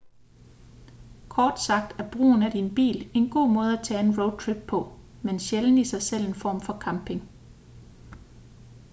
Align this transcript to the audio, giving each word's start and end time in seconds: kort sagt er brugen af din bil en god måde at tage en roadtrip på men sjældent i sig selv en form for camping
kort 1.29 1.59
sagt 1.59 1.99
er 2.01 2.09
brugen 2.11 2.43
af 2.43 2.51
din 2.51 2.75
bil 2.75 3.11
en 3.13 3.29
god 3.29 3.51
måde 3.53 3.79
at 3.79 3.85
tage 3.85 3.99
en 3.99 4.19
roadtrip 4.19 4.57
på 4.67 4.99
men 5.23 5.39
sjældent 5.39 5.79
i 5.79 5.83
sig 5.83 6.01
selv 6.01 6.25
en 6.27 6.33
form 6.35 6.61
for 6.61 6.79
camping 6.79 7.29